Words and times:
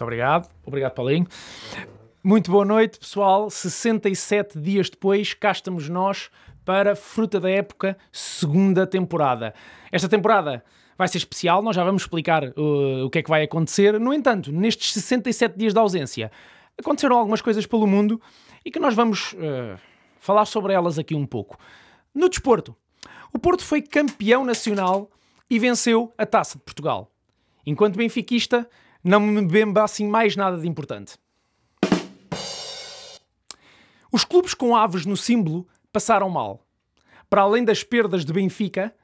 Muito 0.00 0.04
obrigado. 0.04 0.48
Obrigado, 0.64 0.94
Paulinho. 0.94 1.26
Muito 2.24 2.50
boa 2.50 2.64
noite, 2.64 2.98
pessoal. 2.98 3.50
67 3.50 4.58
dias 4.58 4.88
depois, 4.88 5.34
cá 5.34 5.50
estamos 5.50 5.90
nós 5.90 6.30
para 6.64 6.96
Fruta 6.96 7.38
da 7.38 7.50
Época, 7.50 7.98
segunda 8.10 8.86
temporada. 8.86 9.52
Esta 9.92 10.08
temporada 10.08 10.64
vai 10.96 11.06
ser 11.06 11.18
especial, 11.18 11.62
nós 11.62 11.76
já 11.76 11.84
vamos 11.84 12.02
explicar 12.02 12.44
uh, 12.44 13.04
o 13.04 13.10
que 13.10 13.18
é 13.18 13.22
que 13.22 13.28
vai 13.28 13.42
acontecer. 13.42 14.00
No 14.00 14.14
entanto, 14.14 14.50
nestes 14.50 14.94
67 14.94 15.58
dias 15.58 15.74
de 15.74 15.78
ausência, 15.78 16.32
aconteceram 16.78 17.18
algumas 17.18 17.42
coisas 17.42 17.66
pelo 17.66 17.86
mundo 17.86 18.18
e 18.64 18.70
que 18.70 18.80
nós 18.80 18.94
vamos 18.94 19.34
uh, 19.34 19.78
falar 20.18 20.46
sobre 20.46 20.72
elas 20.72 20.98
aqui 20.98 21.14
um 21.14 21.26
pouco. 21.26 21.58
No 22.14 22.30
desporto, 22.30 22.74
o 23.34 23.38
Porto 23.38 23.62
foi 23.62 23.82
campeão 23.82 24.46
nacional 24.46 25.10
e 25.50 25.58
venceu 25.58 26.10
a 26.16 26.24
Taça 26.24 26.56
de 26.56 26.64
Portugal. 26.64 27.12
Enquanto 27.66 27.96
benfiquista, 27.96 28.66
não 29.02 29.20
me 29.20 29.44
bemba 29.46 29.82
assim 29.82 30.06
mais 30.06 30.36
nada 30.36 30.58
de 30.58 30.68
importante. 30.68 31.18
Os 34.12 34.24
clubes 34.24 34.54
com 34.54 34.76
aves 34.76 35.06
no 35.06 35.16
símbolo 35.16 35.66
passaram 35.92 36.28
mal. 36.28 36.66
Para 37.28 37.42
além 37.42 37.64
das 37.64 37.84
perdas 37.84 38.24
de 38.24 38.32
Benfica, 38.32 38.94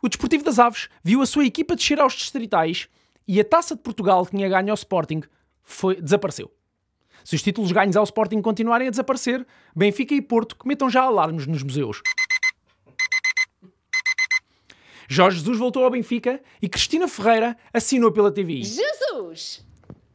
o 0.00 0.08
Desportivo 0.08 0.44
das 0.44 0.58
Aves 0.58 0.88
viu 1.02 1.20
a 1.20 1.26
sua 1.26 1.44
equipa 1.44 1.74
descer 1.74 2.00
aos 2.00 2.12
distritais 2.12 2.88
e 3.26 3.40
a 3.40 3.44
Taça 3.44 3.74
de 3.74 3.82
Portugal 3.82 4.24
que 4.24 4.30
tinha 4.30 4.48
ganho 4.48 4.70
ao 4.70 4.74
Sporting 4.74 5.22
foi, 5.62 6.00
desapareceu. 6.00 6.50
Se 7.24 7.34
os 7.34 7.42
títulos 7.42 7.72
ganhos 7.72 7.96
ao 7.96 8.04
Sporting 8.04 8.40
continuarem 8.40 8.86
a 8.86 8.90
desaparecer, 8.90 9.44
Benfica 9.74 10.14
e 10.14 10.22
Porto 10.22 10.56
cometam 10.56 10.88
já 10.88 11.02
alarmes 11.02 11.46
nos 11.46 11.62
museus. 11.62 12.00
Jorge 15.10 15.38
Jesus 15.38 15.58
voltou 15.58 15.84
ao 15.84 15.90
Benfica 15.90 16.38
e 16.60 16.68
Cristina 16.68 17.08
Ferreira 17.08 17.56
assinou 17.72 18.12
pela 18.12 18.30
TV. 18.30 18.62
Jesus! 18.62 19.66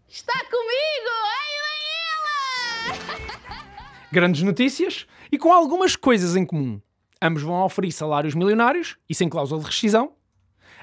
Está 0.07 0.39
comigo! 0.45 1.09
Ai, 1.25 2.99
ela! 3.01 3.65
Grandes 4.13 4.43
notícias 4.43 5.07
e 5.31 5.37
com 5.39 5.51
algumas 5.51 5.95
coisas 5.95 6.35
em 6.35 6.45
comum. 6.45 6.79
Ambos 7.19 7.41
vão 7.41 7.59
oferir 7.63 7.91
salários 7.91 8.35
milionários 8.35 8.95
e 9.09 9.15
sem 9.15 9.27
cláusula 9.27 9.61
de 9.61 9.65
rescisão. 9.65 10.13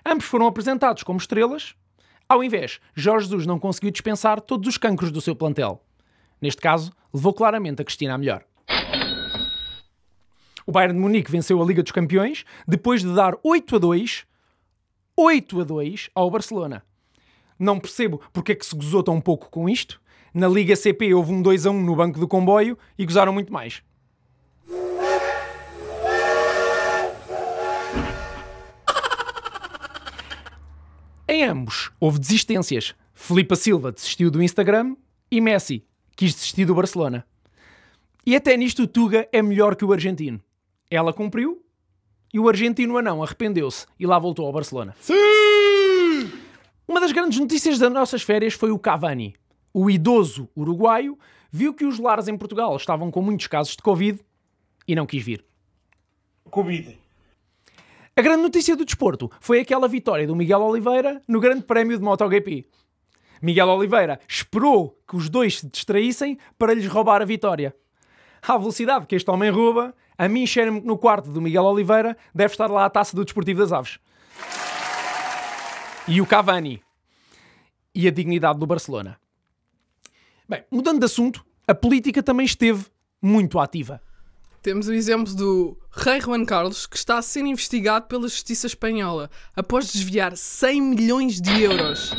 Ambos 0.05 0.25
foram 0.25 0.48
apresentados 0.48 1.05
como 1.05 1.20
estrelas. 1.20 1.77
Ao 2.28 2.42
invés, 2.42 2.81
Jorge 2.92 3.27
Jesus 3.27 3.47
não 3.47 3.61
conseguiu 3.61 3.92
dispensar 3.92 4.41
todos 4.41 4.69
os 4.69 4.77
cancros 4.77 5.12
do 5.12 5.20
seu 5.20 5.36
plantel. 5.36 5.84
Neste 6.42 6.61
caso, 6.61 6.91
levou 7.14 7.33
claramente 7.33 7.81
a 7.81 7.84
Cristina 7.84 8.14
a 8.14 8.19
melhor. 8.19 8.44
O 10.70 10.72
Bayern 10.72 10.94
de 10.94 11.00
Munique 11.00 11.32
venceu 11.32 11.60
a 11.60 11.66
Liga 11.66 11.82
dos 11.82 11.90
Campeões 11.90 12.44
depois 12.64 13.02
de 13.02 13.12
dar 13.12 13.34
8 13.42 13.74
a 13.74 13.78
2, 13.80 14.24
8 15.16 15.62
a 15.62 15.64
2 15.64 16.10
ao 16.14 16.30
Barcelona. 16.30 16.84
Não 17.58 17.80
percebo 17.80 18.20
porque 18.32 18.52
é 18.52 18.54
que 18.54 18.64
se 18.64 18.76
gozou 18.76 19.02
tão 19.02 19.20
pouco 19.20 19.50
com 19.50 19.68
isto. 19.68 20.00
Na 20.32 20.46
Liga 20.46 20.76
CP 20.76 21.12
houve 21.12 21.32
um 21.32 21.42
2 21.42 21.66
a 21.66 21.72
1 21.72 21.82
no 21.82 21.96
banco 21.96 22.20
do 22.20 22.28
comboio 22.28 22.78
e 22.96 23.04
gozaram 23.04 23.32
muito 23.32 23.52
mais. 23.52 23.82
Em 31.26 31.42
ambos 31.42 31.91
houve 31.98 32.20
desistências. 32.20 32.94
Filipa 33.12 33.56
Silva 33.56 33.91
desistiu 33.91 34.30
do 34.30 34.41
Instagram 34.41 34.94
e 35.32 35.41
Messi 35.41 35.84
quis 36.14 36.32
desistir 36.32 36.64
do 36.64 36.76
Barcelona. 36.76 37.26
E 38.25 38.36
até 38.36 38.56
nisto 38.56 38.84
o 38.84 38.86
Tuga 38.86 39.28
é 39.32 39.42
melhor 39.42 39.75
que 39.75 39.84
o 39.84 39.92
argentino. 39.92 40.41
Ela 40.91 41.12
cumpriu 41.12 41.62
e 42.34 42.41
o 42.41 42.49
argentino 42.49 42.99
a 42.99 43.03
não 43.03 43.23
arrependeu-se 43.23 43.87
e 43.99 44.06
lá 44.06 44.19
voltou 44.19 44.47
ao 44.47 44.53
Barcelona. 44.53 44.95
Sim! 45.01 46.33
Uma 46.87 47.01
das 47.01 47.12
grandes 47.12 47.39
notícias 47.39 47.78
das 47.78 47.93
nossas 47.93 48.23
férias 48.23 48.55
foi 48.55 48.73
o 48.73 48.78
Cavani. 48.78 49.37
O 49.73 49.89
idoso 49.89 50.49
uruguaio 50.56 51.17
viu 51.51 51.73
que 51.73 51.84
os 51.84 52.01
lares 52.01 52.27
em 52.27 52.37
Portugal 52.37 52.77
estavam 52.77 53.11
com 53.11 53.23
muitos 53.23 53.47
casos 53.47 53.77
de 53.77 53.83
Covid 53.83 54.21
e 54.89 54.97
não 54.97 55.06
quis 55.06 55.23
vir. 55.23 55.45
Covid. 56.51 56.99
A 58.17 58.22
grande 58.22 58.43
notícia 58.43 58.77
do 58.77 58.84
desporto 58.84 59.31
foi 59.41 59.61
aquela 59.61 59.87
vitória 59.87 60.27
do 60.27 60.34
Miguel 60.34 60.61
Oliveira 60.62 61.22
no 61.28 61.39
Grande 61.39 61.62
Prémio 61.62 61.97
de 61.97 62.03
MotoGP. 62.03 62.67
Miguel 63.41 63.69
Oliveira 63.69 64.21
esperou 64.28 64.99
que 65.09 65.17
os 65.17 65.31
dois 65.31 65.61
se 65.61 65.69
distraíssem 65.69 66.37
para 66.59 66.75
lhes 66.75 66.87
roubar 66.87 67.22
a 67.22 67.25
vitória. 67.25 67.75
À 68.43 68.56
velocidade 68.56 69.06
que 69.06 69.15
este 69.15 69.31
homem 69.31 69.51
rouba, 69.51 69.95
a 70.17 70.28
mim 70.28 70.47
cheira-me 70.47 70.81
que 70.81 70.87
no 70.87 70.99
quarto 70.99 71.31
do 71.31 71.41
Miguel 71.41 71.65
Oliveira 71.65 72.17
deve 72.34 72.53
estar 72.53 72.71
lá 72.71 72.84
a 72.84 72.91
taça 72.91 73.15
do 73.15 73.25
Desportivo 73.25 73.61
das 73.61 73.73
Aves. 73.73 73.99
E 76.09 76.21
o 76.21 76.27
Cavani. 76.27 76.83
E 77.95 78.06
a 78.09 78.11
dignidade 78.11 78.59
do 78.59 78.67
Barcelona. 78.67 79.19
Bem, 80.49 80.65
mudando 80.71 80.99
de 80.99 81.05
assunto, 81.05 81.45
a 81.67 81.75
política 81.75 82.23
também 82.23 82.47
esteve 82.47 82.87
muito 83.23 83.59
ativa. 83.59 84.01
Temos 84.62 84.89
o 84.89 84.93
exemplo 84.93 85.33
do 85.34 85.78
rei 85.91 86.21
Juan 86.21 86.45
Carlos, 86.45 86.87
que 86.87 86.97
está 86.97 87.17
a 87.17 87.22
ser 87.22 87.41
investigado 87.41 88.07
pela 88.07 88.28
justiça 88.28 88.67
espanhola 88.67 89.31
após 89.57 89.91
desviar 89.91 90.37
100 90.37 90.83
milhões 90.83 91.41
de 91.41 91.62
euros. 91.62 92.12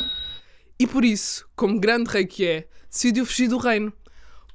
E 0.79 0.87
por 0.87 1.05
isso, 1.05 1.47
como 1.55 1.79
grande 1.79 2.09
rei 2.09 2.25
que 2.25 2.43
é, 2.43 2.67
decidiu 2.89 3.25
fugir 3.25 3.47
do 3.47 3.59
reino. 3.59 3.93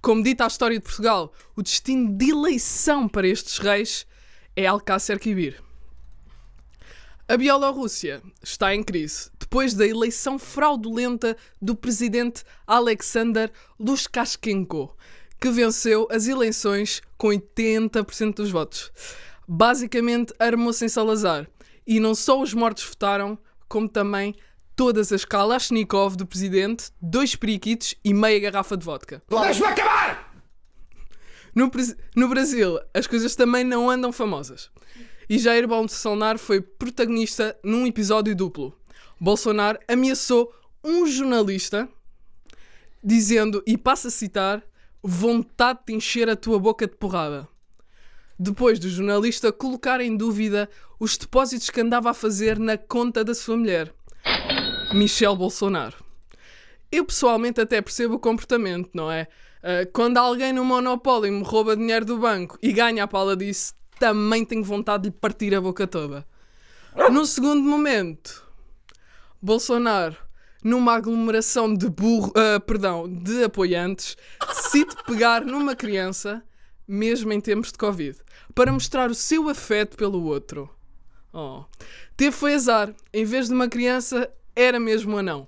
Como 0.06 0.22
dita 0.22 0.44
a 0.44 0.46
história 0.46 0.78
de 0.78 0.84
Portugal, 0.84 1.32
o 1.56 1.62
destino 1.64 2.16
de 2.16 2.30
eleição 2.30 3.08
para 3.08 3.26
estes 3.26 3.58
reis 3.58 4.06
é 4.54 4.64
Alcácer 4.64 5.18
Quibir. 5.18 5.60
A 7.26 7.36
Bielorrússia 7.36 8.22
está 8.40 8.72
em 8.72 8.84
crise 8.84 9.32
depois 9.36 9.74
da 9.74 9.84
eleição 9.84 10.38
fraudulenta 10.38 11.36
do 11.60 11.74
presidente 11.74 12.44
Alexander 12.64 13.50
Lukashenko, 13.80 14.96
que 15.40 15.50
venceu 15.50 16.06
as 16.08 16.28
eleições 16.28 17.02
com 17.18 17.26
80% 17.26 18.34
dos 18.34 18.52
votos. 18.52 18.92
Basicamente, 19.48 20.32
armou-se 20.38 20.84
em 20.84 20.88
Salazar. 20.88 21.50
E 21.84 21.98
não 21.98 22.14
só 22.14 22.40
os 22.40 22.54
mortos 22.54 22.84
votaram, 22.84 23.36
como 23.68 23.88
também 23.88 24.36
todas 24.76 25.10
as 25.10 25.24
Kalashnikov 25.24 26.16
do 26.16 26.26
presidente, 26.26 26.92
dois 27.00 27.34
periquitos 27.34 27.94
e 28.04 28.12
meia 28.12 28.38
garrafa 28.38 28.76
de 28.76 28.84
vodka. 28.84 29.22
Deixa-me 29.28 29.72
acabar! 29.72 30.32
No, 31.54 31.70
no, 32.14 32.28
Brasil, 32.28 32.78
as 32.92 33.06
coisas 33.06 33.34
também 33.34 33.64
não 33.64 33.88
andam 33.88 34.12
famosas. 34.12 34.70
E 35.28 35.38
Jair 35.38 35.66
Bolsonaro 35.66 36.38
foi 36.38 36.60
protagonista 36.60 37.58
num 37.64 37.86
episódio 37.86 38.36
duplo. 38.36 38.78
Bolsonaro 39.18 39.78
ameaçou 39.88 40.52
um 40.84 41.06
jornalista 41.06 41.88
dizendo, 43.02 43.62
e 43.66 43.78
passo 43.78 44.08
a 44.08 44.10
citar, 44.10 44.62
vontade 45.02 45.80
de 45.86 45.94
encher 45.94 46.28
a 46.28 46.36
tua 46.36 46.58
boca 46.58 46.86
de 46.86 46.96
porrada. 46.96 47.48
Depois 48.38 48.78
do 48.78 48.88
jornalista 48.88 49.50
colocar 49.50 50.00
em 50.00 50.16
dúvida 50.16 50.68
os 51.00 51.16
depósitos 51.16 51.70
que 51.70 51.80
andava 51.80 52.10
a 52.10 52.14
fazer 52.14 52.58
na 52.58 52.76
conta 52.76 53.24
da 53.24 53.34
sua 53.34 53.56
mulher, 53.56 53.94
Michel 54.96 55.36
Bolsonaro. 55.36 55.96
Eu 56.90 57.04
pessoalmente 57.04 57.60
até 57.60 57.80
percebo 57.82 58.14
o 58.14 58.18
comportamento, 58.18 58.90
não 58.94 59.10
é? 59.10 59.28
Uh, 59.58 59.90
quando 59.92 60.16
alguém 60.16 60.52
no 60.52 60.64
monopólio 60.64 61.32
me 61.32 61.42
rouba 61.42 61.76
dinheiro 61.76 62.04
do 62.04 62.18
banco 62.18 62.58
e 62.62 62.72
ganha 62.72 63.04
a 63.04 63.08
pala 63.08 63.36
disso, 63.36 63.74
também 63.98 64.44
tenho 64.44 64.64
vontade 64.64 65.04
de 65.04 65.08
lhe 65.10 65.14
partir 65.14 65.54
a 65.54 65.60
boca 65.60 65.86
toda. 65.86 66.26
No 67.10 67.26
segundo 67.26 67.62
momento, 67.62 68.46
Bolsonaro 69.42 70.16
numa 70.66 70.94
aglomeração 70.94 71.72
de 71.72 71.88
burro, 71.88 72.30
uh, 72.30 72.60
perdão, 72.60 73.08
de 73.08 73.44
apoiantes, 73.44 74.16
decide 74.48 74.96
pegar 75.06 75.44
numa 75.44 75.76
criança, 75.76 76.42
mesmo 76.88 77.32
em 77.32 77.40
tempos 77.40 77.70
de 77.70 77.78
Covid, 77.78 78.18
para 78.52 78.72
mostrar 78.72 79.08
o 79.08 79.14
seu 79.14 79.48
afeto 79.48 79.96
pelo 79.96 80.24
outro. 80.24 80.68
Oh. 81.32 81.64
Teve 82.16 82.32
foi 82.32 82.54
azar, 82.54 82.92
em 83.12 83.24
vez 83.24 83.46
de 83.46 83.54
uma 83.54 83.68
criança, 83.68 84.28
era 84.56 84.80
mesmo 84.80 85.18
anão. 85.18 85.46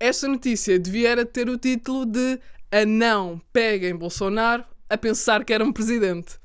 Esta 0.00 0.26
notícia 0.26 0.78
devia 0.78 1.24
ter 1.24 1.48
o 1.48 1.58
título 1.58 2.06
de 2.06 2.40
Anão 2.72 3.40
pega 3.52 3.88
em 3.88 3.94
Bolsonaro 3.94 4.64
a 4.88 4.96
pensar 4.96 5.44
que 5.44 5.52
era 5.52 5.64
um 5.64 5.72
presidente. 5.72 6.38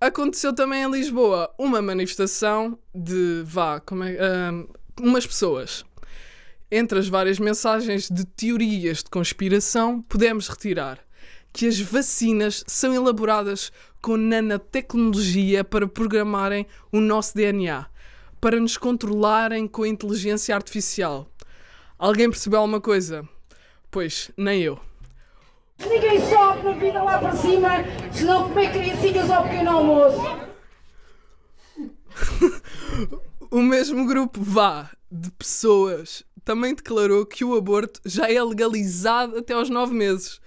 Aconteceu 0.00 0.54
também 0.54 0.82
em 0.82 0.90
Lisboa 0.90 1.54
uma 1.58 1.82
manifestação 1.82 2.78
de, 2.94 3.42
vá, 3.44 3.78
como 3.80 4.02
é, 4.02 4.16
umas 4.98 5.26
pessoas 5.26 5.84
entre 6.70 6.98
as 6.98 7.08
várias 7.08 7.38
mensagens 7.38 8.08
de 8.08 8.24
teorias 8.24 8.98
de 8.98 9.10
conspiração, 9.10 10.00
podemos 10.02 10.46
retirar 10.46 11.00
que 11.52 11.66
as 11.66 11.80
vacinas 11.80 12.62
são 12.66 12.94
elaboradas 12.94 13.72
com 14.00 14.16
nanotecnologia 14.16 15.64
para 15.64 15.88
programarem 15.88 16.64
o 16.92 17.00
nosso 17.00 17.34
DNA, 17.34 17.86
para 18.40 18.58
nos 18.58 18.76
controlarem 18.76 19.68
com 19.68 19.82
a 19.82 19.88
inteligência 19.88 20.54
artificial. 20.54 21.28
Alguém 21.98 22.30
percebeu 22.30 22.60
alguma 22.60 22.80
coisa? 22.80 23.28
Pois, 23.90 24.30
nem 24.36 24.62
eu. 24.62 24.80
Ninguém 25.78 26.20
sobe 26.28 26.62
na 26.62 26.72
vida 26.72 27.02
lá 27.02 27.18
para 27.18 27.36
cima, 27.36 27.68
senão 28.12 28.48
comer 28.48 28.72
criancinhas 28.72 29.30
ao 29.30 29.44
pequeno 29.44 29.70
almoço. 29.70 30.50
o 33.50 33.60
mesmo 33.62 34.06
grupo 34.06 34.40
vá 34.42 34.90
de 35.10 35.30
pessoas 35.32 36.24
também 36.44 36.74
declarou 36.74 37.26
que 37.26 37.44
o 37.44 37.54
aborto 37.54 38.00
já 38.04 38.30
é 38.30 38.42
legalizado 38.42 39.38
até 39.38 39.52
aos 39.52 39.68
9 39.68 39.94
meses 39.94 40.40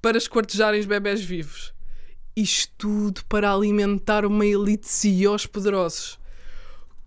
para 0.00 0.18
esquartejarem 0.18 0.80
os 0.80 0.86
bebés 0.86 1.22
vivos. 1.22 1.72
Isto 2.36 2.72
tudo 2.78 3.24
para 3.28 3.52
alimentar 3.52 4.24
uma 4.24 4.46
elite 4.46 4.82
de 4.82 4.88
CEOs 4.88 5.46
poderosos. 5.46 6.18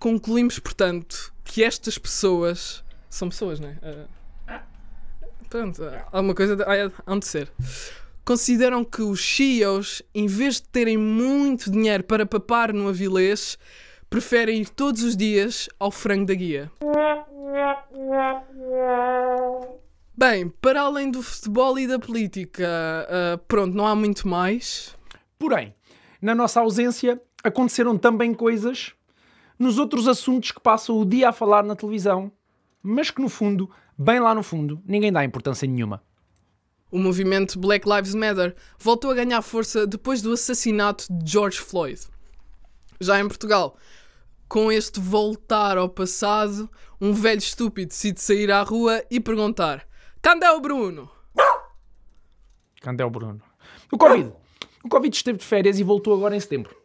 Concluímos, 0.02 0.58
portanto, 0.58 1.32
que 1.44 1.64
estas 1.64 1.96
pessoas. 2.00 2.84
São 3.08 3.30
pessoas, 3.30 3.60
não 3.60 3.70
é? 3.70 3.78
Ah, 4.48 4.64
pronto, 5.48 5.84
ah, 5.84 6.08
alguma 6.12 6.34
coisa 6.34 6.58
ah, 6.66 6.92
há 7.06 7.20
de 7.20 7.28
ser. 7.28 7.52
Consideram 8.26 8.84
que 8.84 9.04
os 9.04 9.24
CEOs, 9.24 10.02
em 10.16 10.26
vez 10.26 10.56
de 10.56 10.64
terem 10.70 10.98
muito 10.98 11.70
dinheiro 11.70 12.04
para 12.04 12.26
papar 12.26 12.74
no 12.74 12.90
Avilés, 12.90 13.60
preferem 14.10 14.62
ir 14.62 14.70
todos 14.70 15.04
os 15.04 15.16
dias 15.16 15.70
ao 15.78 15.92
frango 15.92 16.26
da 16.26 16.34
guia. 16.34 16.72
Bem, 20.18 20.50
para 20.50 20.82
além 20.82 21.12
do 21.12 21.22
futebol 21.22 21.78
e 21.78 21.86
da 21.86 22.00
política, 22.00 22.68
ah, 23.08 23.40
pronto, 23.48 23.78
não 23.78 23.86
há 23.86 23.96
muito 23.96 24.28
mais. 24.28 24.98
Porém, 25.38 25.76
na 26.20 26.34
nossa 26.34 26.60
ausência, 26.60 27.22
aconteceram 27.44 27.96
também 28.00 28.34
coisas 28.34 28.96
nos 29.62 29.78
outros 29.78 30.08
assuntos 30.08 30.52
que 30.52 30.60
passam 30.60 31.00
o 31.00 31.06
dia 31.06 31.30
a 31.30 31.32
falar 31.32 31.64
na 31.64 31.76
televisão, 31.76 32.32
mas 32.82 33.12
que 33.12 33.22
no 33.22 33.30
fundo, 33.30 33.70
bem 33.96 34.20
lá 34.20 34.34
no 34.34 34.42
fundo, 34.42 34.82
ninguém 34.84 35.14
dá 35.14 35.24
importância 35.24 35.68
nenhuma. 35.68 36.02
O 36.92 36.98
movimento 36.98 37.60
Black 37.60 37.88
Lives 37.88 38.16
Matter 38.16 38.56
voltou 38.80 39.12
a 39.12 39.14
ganhar 39.14 39.40
força 39.44 39.86
depois 39.86 40.20
do 40.20 40.34
assassinato 40.34 41.06
de 41.10 41.32
George 41.32 41.60
Floyd. 41.60 42.02
Já 43.00 43.20
em 43.20 43.28
Portugal, 43.28 43.78
com 44.50 44.72
este 44.72 45.00
voltar 45.00 45.78
ao 45.78 45.88
passado, 45.88 46.68
um 47.00 47.14
velho 47.14 47.38
estúpido 47.38 47.90
decide 47.90 48.20
sair 48.20 48.52
à 48.52 48.64
rua 48.64 49.04
e 49.12 49.20
perguntar: 49.20 49.88
Cadê 50.24 50.48
o 50.48 50.60
Bruno? 50.60 51.08
Cadê 52.82 53.04
o 53.04 53.10
Bruno? 53.12 53.42
O 53.92 53.98
Covid. 53.98 54.34
O 54.84 54.90
Covid 54.90 55.16
esteve 55.16 55.38
de 55.38 55.46
férias 55.46 55.80
e 55.80 55.84
voltou 55.84 56.16
agora 56.16 56.36
em 56.36 56.40
setembro. 56.40 56.76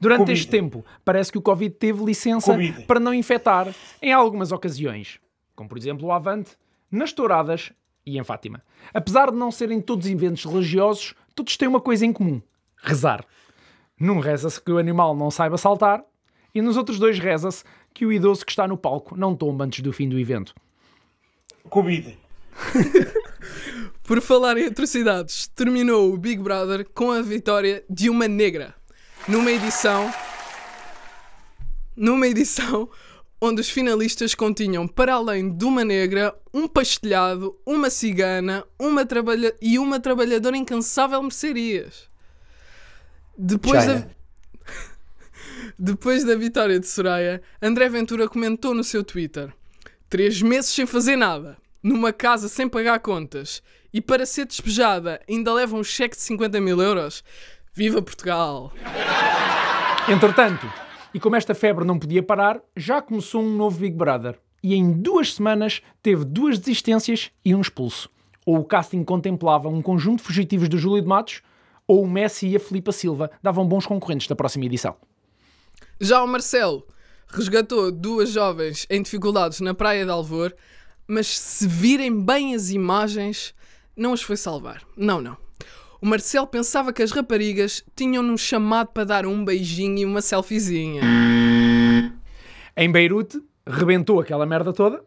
Durante 0.00 0.20
Covid. 0.20 0.38
este 0.38 0.50
tempo, 0.50 0.84
parece 1.04 1.30
que 1.30 1.36
o 1.36 1.42
Covid 1.42 1.74
teve 1.74 2.02
licença 2.02 2.52
Covid. 2.52 2.86
para 2.86 2.98
não 2.98 3.12
infectar 3.12 3.74
em 4.00 4.12
algumas 4.12 4.50
ocasiões, 4.50 5.20
como 5.54 5.68
por 5.68 5.76
exemplo 5.76 6.06
o 6.06 6.12
Avante, 6.12 6.52
nas 6.90 7.12
Touradas 7.12 7.70
e 8.06 8.18
em 8.18 8.24
Fátima. 8.24 8.62
Apesar 8.94 9.30
de 9.30 9.36
não 9.36 9.50
serem 9.50 9.78
todos 9.78 10.06
eventos 10.06 10.46
religiosos, 10.46 11.14
todos 11.34 11.56
têm 11.58 11.68
uma 11.68 11.80
coisa 11.80 12.06
em 12.06 12.12
comum: 12.14 12.40
rezar. 12.78 13.22
Num 13.98 14.20
reza-se 14.20 14.58
que 14.58 14.72
o 14.72 14.78
animal 14.78 15.14
não 15.14 15.30
saiba 15.30 15.58
saltar, 15.58 16.02
e 16.54 16.62
nos 16.62 16.78
outros 16.78 16.98
dois 16.98 17.18
reza-se 17.18 17.62
que 17.92 18.06
o 18.06 18.12
idoso 18.12 18.46
que 18.46 18.52
está 18.52 18.66
no 18.66 18.78
palco 18.78 19.14
não 19.14 19.36
tomba 19.36 19.66
antes 19.66 19.80
do 19.82 19.92
fim 19.92 20.08
do 20.08 20.18
evento. 20.18 20.54
Covid. 21.68 22.16
Por 24.02 24.20
falar 24.22 24.56
em 24.56 24.66
atrocidades, 24.66 25.46
terminou 25.48 26.12
o 26.12 26.16
Big 26.16 26.42
Brother 26.42 26.88
com 26.94 27.10
a 27.10 27.20
vitória 27.20 27.84
de 27.88 28.08
uma 28.08 28.26
negra 28.26 28.74
numa 29.28 29.50
edição 29.50 30.12
numa 31.96 32.26
edição 32.26 32.88
onde 33.40 33.60
os 33.60 33.70
finalistas 33.70 34.34
continham, 34.34 34.86
para 34.86 35.14
além 35.14 35.56
de 35.56 35.64
uma 35.64 35.82
negra, 35.82 36.34
um 36.52 36.68
pastelhado, 36.68 37.58
uma 37.64 37.88
cigana 37.88 38.64
uma 38.78 39.06
trabalha 39.06 39.54
e 39.60 39.78
uma 39.78 39.98
trabalhadora 39.98 40.56
incansável 40.56 41.22
mercearias. 41.22 42.08
Depois 43.36 43.86
da, 43.86 43.98
China. 43.98 44.10
depois 45.78 46.24
da 46.24 46.34
vitória 46.34 46.78
de 46.78 46.86
Soraya, 46.86 47.42
André 47.62 47.88
Ventura 47.88 48.28
comentou 48.28 48.74
no 48.74 48.84
seu 48.84 49.02
Twitter: 49.02 49.52
Três 50.08 50.42
meses 50.42 50.70
sem 50.70 50.84
fazer 50.84 51.16
nada, 51.16 51.56
numa 51.82 52.12
casa 52.12 52.48
sem 52.48 52.68
pagar 52.68 53.00
contas 53.00 53.62
e 53.92 54.00
para 54.00 54.24
ser 54.24 54.46
despejada 54.46 55.20
ainda 55.28 55.52
leva 55.52 55.76
um 55.76 55.84
cheque 55.84 56.16
de 56.16 56.22
50 56.22 56.60
mil 56.60 56.80
euros. 56.80 57.24
Viva 57.72 58.02
Portugal! 58.02 58.72
Entretanto, 60.08 60.66
e 61.14 61.20
como 61.20 61.36
esta 61.36 61.54
febre 61.54 61.84
não 61.84 62.00
podia 62.00 62.20
parar, 62.20 62.60
já 62.76 63.00
começou 63.00 63.42
um 63.42 63.56
novo 63.56 63.78
Big 63.78 63.96
Brother. 63.96 64.38
E 64.60 64.74
em 64.74 64.90
duas 64.90 65.34
semanas 65.34 65.80
teve 66.02 66.24
duas 66.24 66.58
desistências 66.58 67.30
e 67.44 67.54
um 67.54 67.60
expulso. 67.60 68.10
Ou 68.44 68.58
o 68.58 68.64
casting 68.64 69.04
contemplava 69.04 69.68
um 69.68 69.80
conjunto 69.80 70.18
de 70.18 70.24
fugitivos 70.24 70.68
do 70.68 70.78
Júlio 70.78 71.00
de 71.00 71.08
Matos, 71.08 71.42
ou 71.86 72.02
o 72.02 72.10
Messi 72.10 72.48
e 72.48 72.56
a 72.56 72.60
Filipa 72.60 72.90
Silva 72.90 73.30
davam 73.40 73.66
bons 73.66 73.86
concorrentes 73.86 74.26
da 74.26 74.34
próxima 74.34 74.64
edição. 74.64 74.96
Já 76.00 76.22
o 76.24 76.26
Marcelo 76.26 76.84
resgatou 77.28 77.92
duas 77.92 78.30
jovens 78.30 78.84
em 78.90 79.00
dificuldades 79.00 79.60
na 79.60 79.74
praia 79.74 80.04
de 80.04 80.10
Alvor, 80.10 80.52
mas 81.06 81.38
se 81.38 81.68
virem 81.68 82.20
bem 82.20 82.52
as 82.54 82.70
imagens, 82.70 83.54
não 83.96 84.12
as 84.12 84.22
foi 84.22 84.36
salvar. 84.36 84.82
Não, 84.96 85.20
não. 85.20 85.36
O 86.02 86.06
Marcelo 86.06 86.46
pensava 86.46 86.94
que 86.94 87.02
as 87.02 87.10
raparigas 87.10 87.84
tinham-nos 87.94 88.40
chamado 88.40 88.88
para 88.88 89.04
dar 89.04 89.26
um 89.26 89.44
beijinho 89.44 89.98
e 89.98 90.04
uma 90.06 90.22
selfiezinha. 90.22 91.02
Em 92.74 92.90
Beirute, 92.90 93.38
rebentou 93.66 94.18
aquela 94.18 94.46
merda 94.46 94.72
toda. 94.72 95.04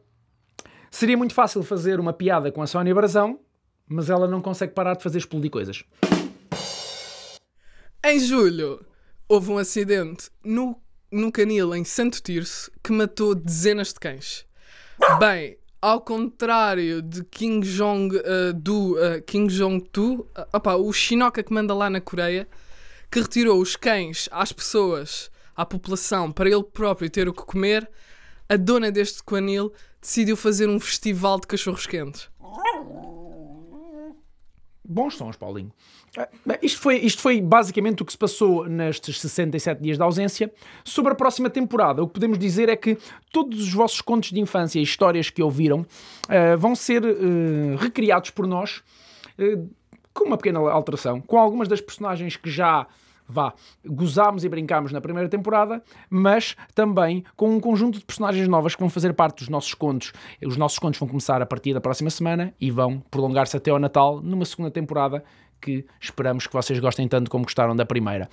Seria 0.92 1.18
muito 1.18 1.34
fácil 1.34 1.64
fazer 1.64 2.00
uma 2.00 2.14
piada 2.14 2.52
com 2.52 2.62
a 2.62 2.68
Sónia 2.68 2.94
Brazão, 2.94 3.40
mas 3.88 4.12
ela 4.12 4.28
não 4.28 4.40
consegue 4.40 4.74
parar 4.74 4.96
de 4.96 5.02
fazer 5.02 5.18
explodir 5.18 5.50
coisas. 5.50 5.84
Em 8.06 8.20
julho, 8.20 8.86
houve 9.28 9.50
um 9.50 9.58
acidente 9.58 10.30
no, 10.44 10.80
no 11.12 11.32
canil 11.32 11.74
em 11.74 11.84
Santo 11.84 12.22
Tirso 12.22 12.72
que 12.84 12.92
matou 12.92 13.34
dezenas 13.34 13.94
de 13.94 14.00
cães. 14.00 14.46
Bem, 15.20 15.58
ao 15.84 16.00
contrário 16.00 17.02
de 17.02 17.26
Kim 17.26 17.60
Jong 17.60 18.16
uh, 18.16 18.54
do 18.54 18.94
uh, 18.94 19.22
Kim 19.28 19.48
Jong 19.48 19.84
Tu, 19.92 20.14
uh, 20.14 20.28
opá, 20.54 20.76
o 20.76 20.94
chinoca 20.94 21.44
que 21.44 21.52
manda 21.52 21.74
lá 21.74 21.90
na 21.90 22.00
Coreia, 22.00 22.48
que 23.12 23.20
retirou 23.20 23.60
os 23.60 23.76
cães 23.76 24.30
às 24.32 24.54
pessoas, 24.54 25.30
à 25.54 25.66
população, 25.66 26.32
para 26.32 26.50
ele 26.50 26.64
próprio 26.64 27.10
ter 27.10 27.28
o 27.28 27.34
que 27.34 27.44
comer, 27.44 27.90
a 28.48 28.56
dona 28.56 28.90
deste 28.94 29.22
canil 29.26 29.74
decidiu 30.00 30.38
fazer 30.38 30.70
um 30.70 30.80
festival 30.80 31.38
de 31.38 31.48
cachorros 31.48 31.86
quentes. 31.86 32.30
Bons 34.86 35.16
sons, 35.16 35.38
Paulinho. 35.38 35.72
Ah, 36.18 36.28
Isto 36.62 36.80
foi, 36.82 36.98
isto 36.98 37.22
foi 37.22 37.42
basicamente 37.42 38.02
o 38.02 38.06
que 38.06 38.12
se 38.12 38.18
passou 38.18 38.68
nestes 38.68 39.20
67 39.22 39.82
dias 39.82 39.98
de 39.98 40.04
ausência. 40.04 40.52
Sobre 40.84 41.14
a 41.14 41.16
próxima 41.16 41.50
temporada, 41.50 42.04
o 42.04 42.08
que 42.08 42.14
podemos 42.14 42.38
dizer 42.38 42.68
é 42.70 42.76
que 42.76 42.98
todos 43.32 43.62
os 43.62 43.74
vossos 43.74 44.02
contos 44.02 44.32
de 44.32 44.40
infância 44.40 44.80
e 44.80 44.84
histórias 44.84 45.30
que 45.30 45.42
ouviram 45.42 45.86
ah, 46.28 46.56
vão 46.58 46.76
ser 46.76 47.04
ah, 47.06 47.78
recriados 47.80 48.30
por 48.30 48.46
nós 48.46 48.84
com 50.14 50.26
uma 50.26 50.38
pequena 50.38 50.60
alteração, 50.60 51.20
com 51.20 51.40
algumas 51.40 51.68
das 51.68 51.82
personagens 51.82 52.36
que 52.38 52.50
já 52.50 52.86
vá, 53.34 53.54
gozámos 53.86 54.44
e 54.44 54.50
brincámos 54.50 54.92
na 54.92 55.02
primeira 55.02 55.28
temporada, 55.28 55.82
mas 56.10 56.56
também 56.76 57.24
com 57.36 57.50
um 57.50 57.60
conjunto 57.60 57.98
de 57.98 58.06
personagens 58.06 58.48
novas 58.48 58.76
que 58.76 58.82
vão 58.82 58.90
fazer 58.90 59.14
parte 59.14 59.40
dos 59.40 59.50
nossos 59.50 59.74
contos. 59.74 60.14
Os 60.46 60.56
nossos 60.56 60.78
contos 60.78 61.00
vão 61.00 61.10
começar 61.10 61.42
a 61.42 61.46
partir 61.46 61.74
da 61.74 61.82
próxima 61.82 62.10
semana 62.10 62.54
e 62.62 62.70
vão 62.70 63.00
prolongar-se 63.12 63.58
até 63.58 63.72
ao 63.72 63.80
Natal 63.80 64.22
numa 64.22 64.46
segunda 64.46 64.70
temporada 64.70 65.24
que 65.60 65.86
esperamos 66.00 66.46
que 66.46 66.54
vocês 66.54 66.80
gostem 66.80 67.08
tanto 67.08 67.32
como 67.32 67.46
gostaram 67.46 67.76
da 67.76 67.86
primeira. 67.86 68.30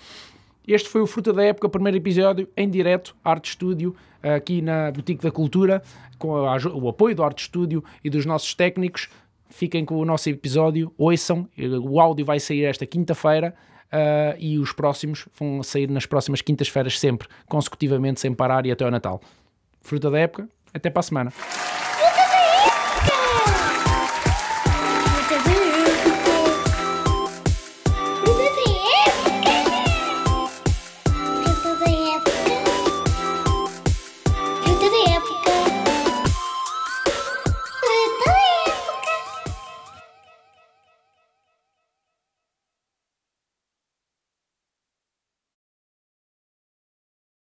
Este 0.66 0.88
foi 0.88 1.00
o 1.00 1.07
Fruta 1.07 1.33
da 1.33 1.42
Época, 1.42 1.69
primeiro 1.69 1.97
episódio 1.97 2.49
em 2.57 2.69
direto, 2.69 3.16
Arte 3.25 3.50
Estúdio, 3.50 3.97
aqui 4.23 4.61
na 4.61 4.90
Boutique 4.92 5.23
da 5.23 5.30
Cultura, 5.30 5.83
com 6.19 6.28
o 6.28 6.88
apoio 6.88 7.14
do 7.14 7.25
Arte 7.25 7.42
Estúdio 7.42 7.83
e 8.04 8.11
dos 8.11 8.26
nossos 8.26 8.54
técnicos. 8.54 9.09
Fiquem 9.49 9.85
com 9.85 9.97
o 9.97 10.04
nosso 10.04 10.28
episódio, 10.28 10.92
ouçam, 10.97 11.49
o 11.83 11.99
áudio 12.00 12.25
vai 12.25 12.38
sair 12.38 12.64
esta 12.64 12.87
quinta-feira 12.87 13.54
ah, 13.93 14.35
e 14.39 14.59
os 14.59 14.73
próximos 14.73 15.27
vão 15.39 15.63
sair 15.63 15.89
nas 15.91 16.07
próximas 16.07 16.41
quintas-feiras 16.41 16.99
sempre, 16.99 17.29
consecutivamente, 17.49 18.21
sem 18.21 18.33
parar 18.33 18.67
e 18.67 18.71
até 18.71 18.85
ao 18.85 18.91
Natal. 18.91 19.21
Fruta 19.81 20.11
da 20.11 20.19
Época, 20.19 20.49
até 20.73 20.91
para 20.91 21.01
a 21.01 21.03
semana. 21.03 21.33